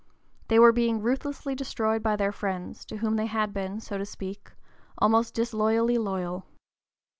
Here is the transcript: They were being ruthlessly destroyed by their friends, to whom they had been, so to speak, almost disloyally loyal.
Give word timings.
They 0.47 0.57
were 0.57 0.71
being 0.71 0.99
ruthlessly 1.03 1.53
destroyed 1.53 2.01
by 2.01 2.15
their 2.15 2.31
friends, 2.31 2.85
to 2.85 2.97
whom 2.97 3.17
they 3.17 3.27
had 3.27 3.53
been, 3.53 3.79
so 3.79 3.99
to 3.99 4.05
speak, 4.07 4.49
almost 4.97 5.35
disloyally 5.35 5.99
loyal. 5.99 6.43